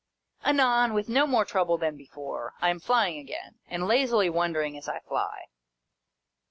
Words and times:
Anon, 0.43 0.95
with 0.95 1.09
no 1.09 1.27
more 1.27 1.45
trouble 1.45 1.77
than 1.77 1.95
before, 1.95 2.55
I 2.59 2.71
am 2.71 2.79
flying 2.79 3.19
again, 3.19 3.59
and 3.67 3.87
lazily 3.87 4.31
wondering 4.31 4.75
as 4.75 4.89
I 4.89 4.99
fly. 5.01 5.45